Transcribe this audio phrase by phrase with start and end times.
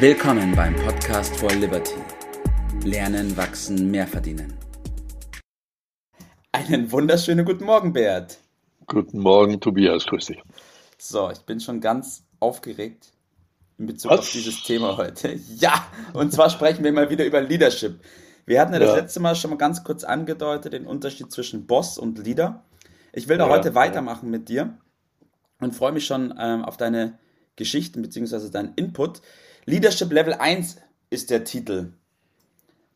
[0.00, 1.96] Willkommen beim Podcast for Liberty.
[2.84, 4.56] Lernen, wachsen, mehr verdienen.
[6.52, 8.38] Einen wunderschönen guten Morgen, Bert.
[8.86, 10.06] Guten Morgen, Tobias.
[10.06, 10.40] Grüß dich.
[10.98, 13.12] So, ich bin schon ganz aufgeregt
[13.76, 14.20] in Bezug Was?
[14.20, 15.34] auf dieses Thema heute.
[15.58, 17.98] Ja, und zwar sprechen wir mal wieder über Leadership.
[18.46, 21.98] Wir hatten ja das letzte Mal schon mal ganz kurz angedeutet, den Unterschied zwischen Boss
[21.98, 22.62] und Leader.
[23.12, 24.30] Ich will da ja, heute weitermachen ja.
[24.30, 24.78] mit dir
[25.60, 27.18] und freue mich schon ähm, auf deine
[27.56, 28.48] Geschichten bzw.
[28.48, 29.22] deinen Input.
[29.68, 31.92] Leadership Level 1 ist der Titel.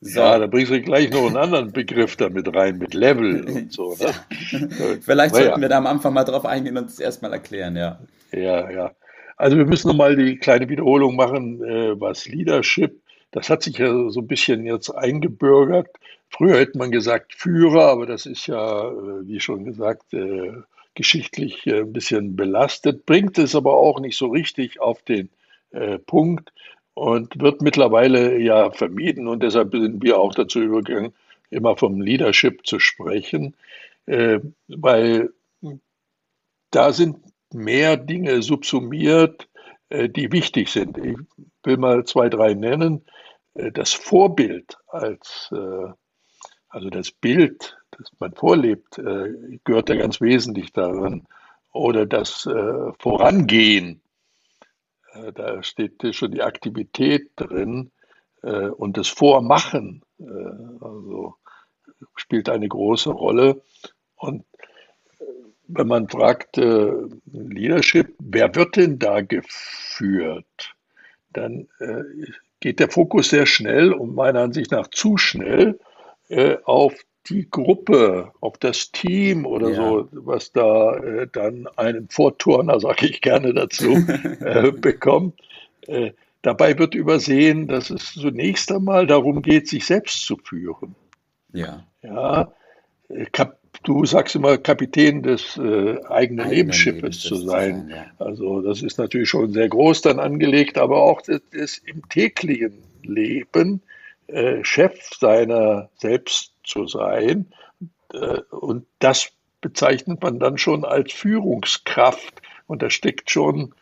[0.00, 0.20] So.
[0.20, 3.96] Ja, da bringst du gleich noch einen anderen Begriff damit rein, mit Level und so.
[3.96, 5.00] Ne?
[5.00, 5.60] Vielleicht sollten ja.
[5.60, 7.98] wir da am Anfang mal drauf eingehen und das erstmal erklären, ja.
[8.32, 8.92] Ja, ja.
[9.36, 13.00] Also wir müssen nochmal die kleine Wiederholung machen, äh, was Leadership
[13.36, 15.88] das hat sich ja so ein bisschen jetzt eingebürgert.
[16.30, 20.52] Früher hätte man gesagt Führer, aber das ist ja, äh, wie schon gesagt, äh,
[20.94, 25.28] geschichtlich ein bisschen belastet, bringt es aber auch nicht so richtig auf den
[26.06, 26.52] Punkt
[26.94, 31.12] und wird mittlerweile ja vermieden und deshalb sind wir auch dazu übergegangen,
[31.50, 33.54] immer vom Leadership zu sprechen,
[34.06, 35.30] weil
[36.70, 37.18] da sind
[37.52, 39.48] mehr Dinge subsumiert,
[39.90, 40.96] die wichtig sind.
[40.98, 41.16] Ich
[41.64, 43.04] will mal zwei, drei nennen.
[43.56, 45.88] Äh, das Vorbild als, äh,
[46.68, 51.26] also das Bild, das man vorlebt, äh, gehört ja ganz wesentlich daran.
[51.72, 52.48] Oder das
[53.00, 54.00] Vorangehen,
[55.34, 57.90] da steht schon die Aktivität drin
[58.42, 61.34] und das Vormachen also
[62.14, 63.62] spielt eine große Rolle.
[64.16, 64.44] Und
[65.68, 70.74] wenn man fragt, Leadership, wer wird denn da geführt?
[71.30, 71.68] Dann
[72.60, 75.78] geht der Fokus sehr schnell und meiner Ansicht nach zu schnell
[76.28, 76.94] äh, auf
[77.28, 79.76] die Gruppe, auf das Team oder ja.
[79.76, 83.96] so, was da äh, dann einen Vorturner, sage ich gerne dazu,
[84.40, 85.40] äh, bekommt.
[85.86, 90.94] Äh, dabei wird übersehen, dass es zunächst einmal darum geht, sich selbst zu führen.
[91.52, 91.84] Ja.
[92.02, 92.52] Ja.
[93.08, 97.90] Äh, Kap du sagst immer Kapitän des äh, eigenen Lebensschiffes zu sein.
[97.90, 98.06] Ja.
[98.18, 102.82] Also das ist natürlich schon sehr groß dann angelegt, aber auch das, das im täglichen
[103.02, 103.82] Leben
[104.28, 107.46] äh, Chef seiner selbst zu sein.
[108.12, 112.42] Äh, und das bezeichnet man dann schon als Führungskraft.
[112.66, 113.74] Und da steckt schon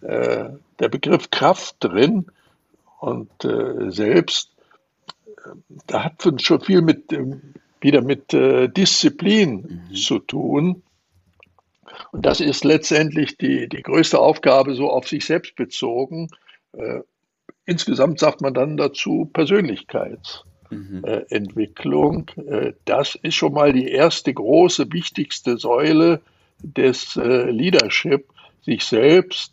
[0.00, 2.26] äh, der Begriff Kraft drin.
[3.00, 4.52] Und äh, selbst,
[5.26, 5.50] äh,
[5.86, 9.94] da hat schon viel mit dem wieder mit Disziplin mhm.
[9.94, 10.82] zu tun.
[12.12, 16.28] Und das ist letztendlich die, die größte Aufgabe, so auf sich selbst bezogen.
[17.64, 20.49] Insgesamt sagt man dann dazu Persönlichkeitsentwicklung.
[20.70, 21.04] Mhm.
[21.04, 26.20] Äh, das ist schon mal die erste große, wichtigste Säule
[26.62, 28.28] des äh, Leadership,
[28.62, 29.52] sich selbst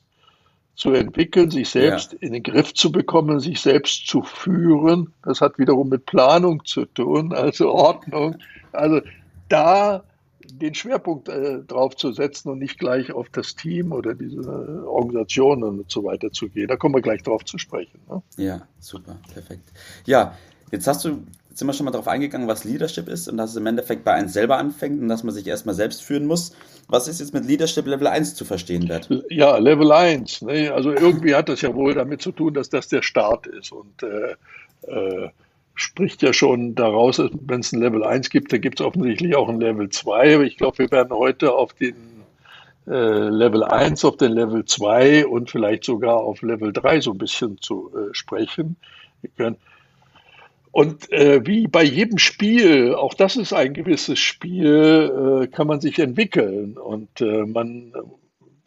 [0.75, 2.19] zu entwickeln, sich selbst ja.
[2.21, 5.13] in den Griff zu bekommen, sich selbst zu führen.
[5.23, 8.37] Das hat wiederum mit Planung zu tun, also Ordnung.
[8.73, 9.01] Also
[9.49, 10.03] da
[10.51, 15.79] den Schwerpunkt äh, drauf zu setzen und nicht gleich auf das Team oder diese Organisationen
[15.79, 16.67] und so weiter zu gehen.
[16.67, 17.99] Da kommen wir gleich drauf zu sprechen.
[18.07, 18.21] Ne?
[18.37, 19.71] Ja, super, perfekt.
[20.05, 20.37] Ja,
[20.71, 21.23] jetzt hast du
[21.57, 24.03] Jetzt sind wir schon mal darauf eingegangen, was Leadership ist und dass es im Endeffekt
[24.03, 26.55] bei einem selber anfängt und dass man sich erstmal selbst führen muss.
[26.87, 29.09] Was ist jetzt mit Leadership Level 1 zu verstehen, Bert?
[29.31, 30.43] Ja, Level 1.
[30.43, 30.71] Ne?
[30.71, 34.03] Also irgendwie hat das ja wohl damit zu tun, dass das der Start ist und
[34.03, 34.35] äh,
[34.87, 35.29] äh,
[35.73, 39.49] spricht ja schon daraus, wenn es ein Level 1 gibt, dann gibt es offensichtlich auch
[39.49, 40.35] ein Level 2.
[40.35, 41.95] Aber ich glaube, wir werden heute auf den
[42.85, 47.17] äh, Level 1, auf den Level 2 und vielleicht sogar auf Level 3 so ein
[47.17, 48.75] bisschen zu äh, sprechen.
[50.71, 55.81] Und äh, wie bei jedem Spiel, auch das ist ein gewisses Spiel, äh, kann man
[55.81, 56.77] sich entwickeln.
[56.77, 57.93] Und äh, man,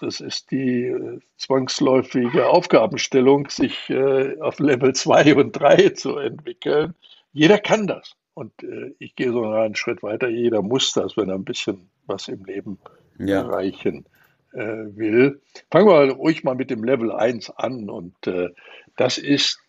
[0.00, 6.94] das ist die äh, zwangsläufige Aufgabenstellung, sich äh, auf Level 2 und 3 zu entwickeln.
[7.33, 8.17] Jeder kann das.
[8.34, 10.28] Und äh, ich gehe so einen Schritt weiter.
[10.28, 12.78] Jeder muss das, wenn er ein bisschen was im Leben
[13.19, 13.43] ja.
[13.43, 14.06] erreichen
[14.53, 15.41] will.
[15.71, 17.88] Fangen wir ruhig mal mit dem Level 1 an.
[17.88, 18.17] Und
[18.96, 19.59] das ist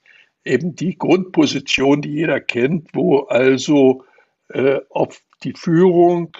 [0.44, 4.06] eben die Grundposition, die jeder kennt, wo also
[4.50, 6.36] äh, auf die Führung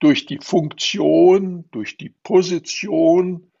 [0.00, 3.52] durch die Funktion, durch die Position,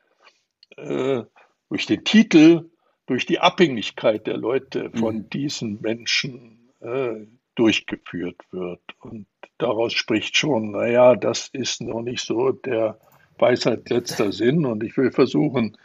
[0.76, 1.22] äh,
[1.68, 2.70] durch den Titel,
[3.06, 5.30] durch die Abhängigkeit der Leute von mhm.
[5.30, 8.82] diesen Menschen äh, durchgeführt wird.
[9.00, 9.26] Und
[9.58, 12.98] daraus spricht schon, naja, das ist noch nicht so der
[13.38, 14.64] Weisheit letzter Sinn.
[14.64, 15.76] Und ich will versuchen,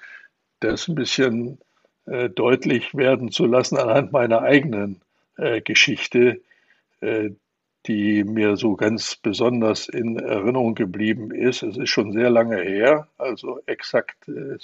[0.59, 1.59] das ein bisschen
[2.05, 5.01] äh, deutlich werden zu lassen anhand meiner eigenen
[5.37, 6.41] äh, Geschichte,
[7.01, 7.31] äh,
[7.87, 11.61] die mir so ganz besonders in Erinnerung geblieben ist.
[11.61, 14.57] Es ist schon sehr lange her, also exakt, äh,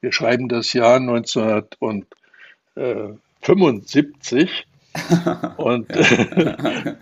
[0.00, 2.06] wir schreiben das Jahr 1993.
[2.76, 3.14] äh,
[3.44, 4.66] 75
[5.56, 5.88] und,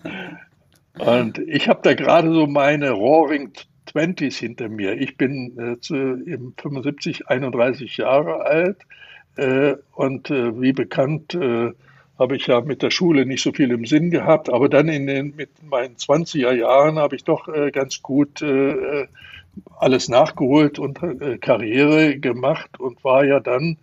[0.99, 3.53] und ich habe da gerade so meine Roaring
[3.87, 4.95] Twenties hinter mir.
[5.01, 8.79] Ich bin äh, zu, im 75, 31 Jahre alt
[9.37, 11.73] und äh, wie bekannt äh,
[12.19, 15.07] habe ich ja mit der Schule nicht so viel im Sinn gehabt, aber dann in
[15.07, 19.07] den, mit meinen 20er Jahren habe ich doch äh, ganz gut äh,
[19.79, 20.99] alles nachgeholt und
[21.43, 23.77] Karriere gemacht und war ja dann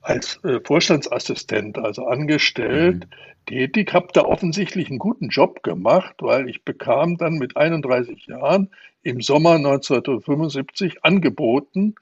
[0.00, 3.44] als Vorstandsassistent, also angestellt, mhm.
[3.44, 8.70] tätig, habe da offensichtlich einen guten Job gemacht, weil ich bekam dann mit 31 Jahren
[9.02, 11.94] im Sommer 1975 angeboten,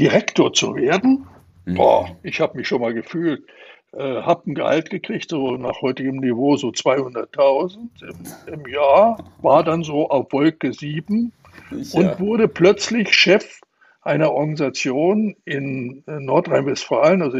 [0.00, 1.26] Direktor zu werden.
[1.66, 1.74] Mhm.
[1.74, 3.44] Boah, ich habe mich schon mal gefühlt,
[3.92, 9.62] äh, habe ein Gehalt gekriegt, so nach heutigem Niveau so 200.000 im, im, Jahr, war
[9.62, 11.32] dann so auf Wolke 7
[11.70, 12.00] ja.
[12.00, 13.60] und wurde plötzlich Chef
[14.02, 17.38] einer Organisation in äh, Nordrhein-Westfalen, also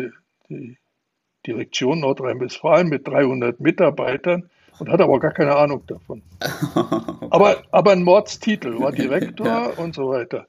[0.51, 0.77] die
[1.47, 6.23] Direktion Nordrhein-Westfalen mit 300 Mitarbeitern und hatte aber gar keine Ahnung davon.
[7.31, 9.67] aber, aber ein Mordstitel, war Direktor ja.
[9.77, 10.47] und so weiter.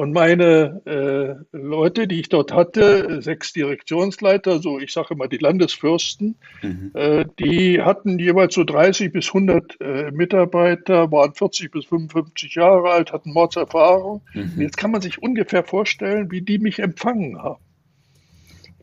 [0.00, 5.36] Und meine äh, Leute, die ich dort hatte, sechs Direktionsleiter, so ich sage immer die
[5.36, 6.90] Landesfürsten, mhm.
[6.94, 12.88] äh, die hatten jeweils so 30 bis 100 äh, Mitarbeiter, waren 40 bis 55 Jahre
[12.88, 14.22] alt, hatten Mordserfahrung.
[14.32, 14.54] Mhm.
[14.56, 17.62] Jetzt kann man sich ungefähr vorstellen, wie die mich empfangen haben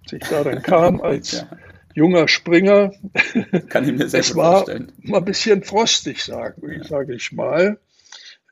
[0.03, 1.47] als ich da dann kam als ja.
[1.95, 2.91] junger Springer.
[3.69, 4.91] Kann ich mir sehr es war vorstellen.
[5.01, 6.83] mal ein bisschen frostig, sage ja.
[6.83, 7.79] sag ich mal.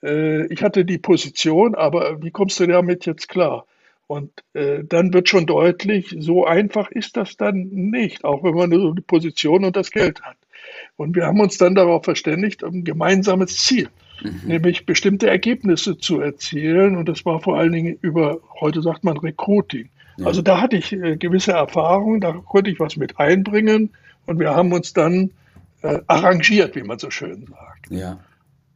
[0.03, 3.65] Äh, ich hatte die Position, aber wie kommst du damit jetzt klar?
[4.07, 8.69] Und äh, dann wird schon deutlich, so einfach ist das dann nicht, auch wenn man
[8.69, 10.37] nur die Position und das Geld hat.
[10.95, 13.89] Und wir haben uns dann darauf verständigt, ein gemeinsames Ziel,
[14.23, 14.41] mhm.
[14.45, 16.95] nämlich bestimmte Ergebnisse zu erzielen.
[16.95, 19.89] Und das war vor allen Dingen über, heute sagt man Recruiting.
[20.23, 23.89] Also da hatte ich äh, gewisse Erfahrungen, da konnte ich was mit einbringen
[24.25, 25.31] und wir haben uns dann
[25.81, 27.91] äh, arrangiert, wie man so schön sagt.
[27.91, 28.19] Ja.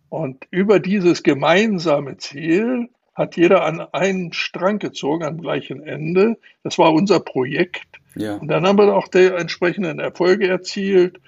[0.09, 6.38] Und über dieses gemeinsame Ziel hat jeder an einen Strang gezogen, am gleichen Ende.
[6.63, 8.00] Das war unser Projekt.
[8.15, 8.35] Ja.
[8.35, 11.19] Und dann haben wir auch die entsprechenden Erfolge erzielt.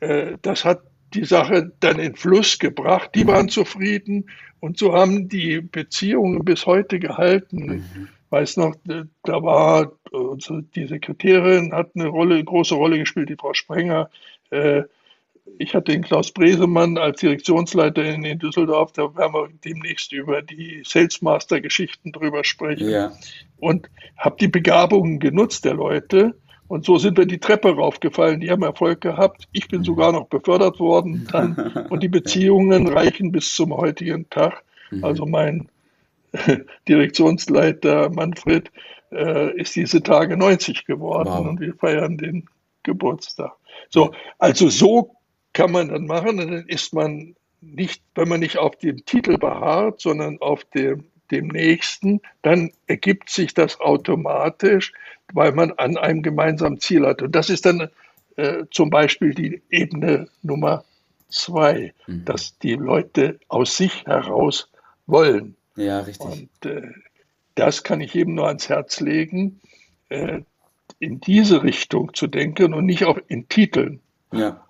[0.00, 0.80] Äh, das hat
[1.12, 3.10] die Sache dann in Fluss gebracht.
[3.14, 7.66] Die waren zufrieden und so haben die Beziehungen bis heute gehalten.
[7.66, 13.36] Mhm weiß noch, da war also die Sekretärin hat eine Rolle, große Rolle gespielt, die
[13.36, 14.10] Frau Sprenger.
[15.58, 20.42] Ich hatte den Klaus Bresemann als Direktionsleiter in, in, Düsseldorf, da werden wir demnächst über
[20.42, 22.88] die Salesmaster-Geschichten drüber sprechen.
[22.88, 23.12] Ja.
[23.58, 26.34] Und habe die Begabungen genutzt der Leute.
[26.68, 28.40] Und so sind wir die Treppe raufgefallen.
[28.40, 29.48] Die haben Erfolg gehabt.
[29.52, 31.56] Ich bin sogar noch befördert worden dann.
[31.90, 34.62] Und die Beziehungen reichen bis zum heutigen Tag.
[34.90, 35.04] Mhm.
[35.04, 35.68] Also mein
[36.88, 38.70] Direktionsleiter Manfred
[39.12, 41.46] äh, ist diese Tage 90 geworden wow.
[41.46, 42.46] und wir feiern den
[42.82, 43.52] Geburtstag.
[43.88, 45.16] So, also so
[45.60, 50.00] kann man dann machen, dann ist man nicht, wenn man nicht auf dem Titel beharrt,
[50.00, 54.92] sondern auf dem, dem nächsten, dann ergibt sich das automatisch,
[55.34, 57.20] weil man an einem gemeinsamen Ziel hat.
[57.20, 57.90] Und das ist dann
[58.36, 60.84] äh, zum Beispiel die Ebene Nummer
[61.28, 62.24] zwei, mhm.
[62.24, 64.70] dass die Leute aus sich heraus
[65.06, 65.56] wollen.
[65.76, 66.26] Ja, richtig.
[66.26, 66.88] Und äh,
[67.54, 69.60] das kann ich jedem nur ans Herz legen,
[70.08, 70.40] äh,
[70.98, 74.00] in diese Richtung zu denken und nicht auch in Titeln
[74.32, 74.64] ja.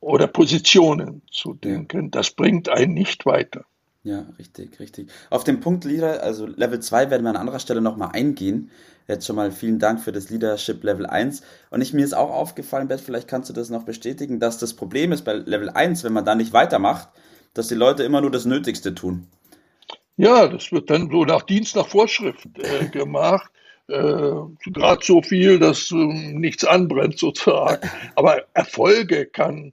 [0.00, 2.10] Oder Positionen zu denken.
[2.10, 3.64] Das bringt einen nicht weiter.
[4.02, 5.10] Ja, richtig, richtig.
[5.28, 8.70] Auf den Punkt Leader, also Level 2 werden wir an anderer Stelle nochmal eingehen.
[9.06, 11.42] Jetzt schon mal vielen Dank für das Leadership Level 1.
[11.70, 14.72] Und ich, mir ist auch aufgefallen, Beth, vielleicht kannst du das noch bestätigen, dass das
[14.72, 17.08] Problem ist bei Level 1, wenn man da nicht weitermacht,
[17.52, 19.26] dass die Leute immer nur das Nötigste tun.
[20.16, 23.50] Ja, das wird dann so nach Dienst, nach Vorschrift äh, gemacht.
[23.88, 24.32] Äh,
[24.66, 27.90] Gerade so viel, dass äh, nichts anbrennt sozusagen.
[28.14, 29.72] Aber Erfolge kann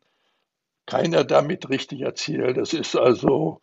[0.88, 2.56] keiner damit richtig erzielen.
[2.56, 3.62] Das ist also,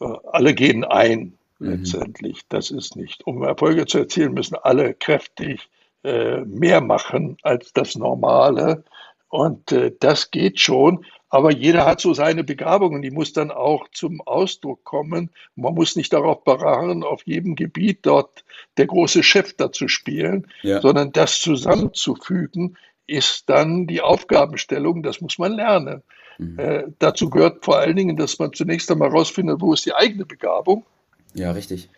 [0.00, 1.70] äh, alle gehen ein mhm.
[1.70, 2.42] letztendlich.
[2.48, 3.26] Das ist nicht.
[3.26, 5.68] Um Erfolge zu erzielen, müssen alle kräftig
[6.04, 8.84] äh, mehr machen als das Normale.
[9.28, 11.04] Und äh, das geht schon.
[11.28, 15.30] Aber jeder hat so seine Begabungen, die muss dann auch zum Ausdruck kommen.
[15.56, 18.44] Man muss nicht darauf beharren, auf jedem Gebiet dort
[18.76, 20.80] der große Chef dazu spielen, ja.
[20.80, 26.02] sondern das zusammenzufügen ist dann die Aufgabenstellung, das muss man lernen.
[26.38, 26.58] Mhm.
[26.58, 30.24] Äh, dazu gehört vor allen Dingen, dass man zunächst einmal herausfindet, wo ist die eigene
[30.24, 30.84] Begabung.
[31.34, 31.88] Ja, richtig.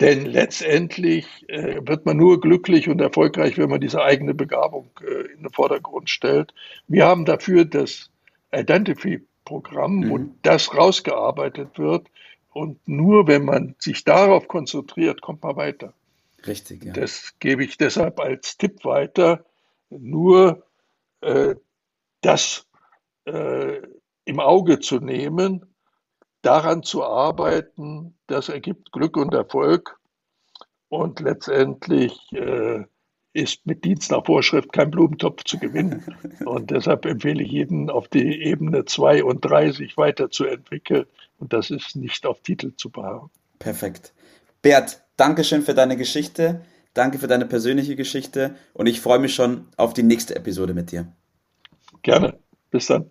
[0.00, 5.32] Denn letztendlich äh, wird man nur glücklich und erfolgreich, wenn man diese eigene Begabung äh,
[5.32, 6.54] in den Vordergrund stellt.
[6.86, 8.10] Wir haben dafür das
[8.52, 10.10] Identify-Programm, mhm.
[10.10, 12.06] wo das rausgearbeitet wird.
[12.52, 15.92] Und nur wenn man sich darauf konzentriert, kommt man weiter.
[16.46, 16.92] Richtig, ja.
[16.92, 19.44] Das gebe ich deshalb als Tipp weiter.
[19.90, 20.62] Nur
[21.22, 21.56] äh,
[22.20, 22.67] das
[23.28, 23.82] äh,
[24.24, 25.74] im Auge zu nehmen,
[26.42, 29.98] daran zu arbeiten, das ergibt Glück und Erfolg.
[30.88, 32.84] Und letztendlich äh,
[33.34, 36.04] ist mit Dienst nach Vorschrift kein Blumentopf zu gewinnen.
[36.44, 41.04] Und deshalb empfehle ich jedem, auf die Ebene 2 und 3 sich weiterzuentwickeln.
[41.38, 43.30] Und das ist nicht auf Titel zu beharren.
[43.58, 44.14] Perfekt.
[44.62, 46.64] Bert, Dankeschön für deine Geschichte.
[46.94, 48.56] Danke für deine persönliche Geschichte.
[48.72, 51.12] Und ich freue mich schon auf die nächste Episode mit dir.
[52.02, 52.38] Gerne.
[52.70, 53.10] Bis dann.